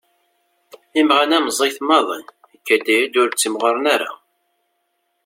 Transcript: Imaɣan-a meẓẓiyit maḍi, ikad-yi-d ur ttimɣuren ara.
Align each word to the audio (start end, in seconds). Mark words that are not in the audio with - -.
Imaɣan-a 0.99 1.37
meẓẓiyit 1.45 1.79
maḍi, 1.87 2.19
ikad-yi-d 2.55 3.13
ur 3.21 3.29
ttimɣuren 3.29 3.85
ara. 3.95 4.11